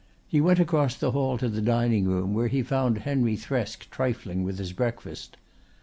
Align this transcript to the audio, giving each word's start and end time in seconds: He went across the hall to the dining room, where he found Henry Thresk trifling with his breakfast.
He 0.27 0.41
went 0.41 0.59
across 0.59 0.95
the 0.95 1.11
hall 1.11 1.37
to 1.37 1.47
the 1.47 1.61
dining 1.61 2.05
room, 2.05 2.33
where 2.33 2.47
he 2.47 2.63
found 2.63 2.97
Henry 2.97 3.35
Thresk 3.37 3.87
trifling 3.91 4.43
with 4.43 4.57
his 4.57 4.73
breakfast. 4.73 5.37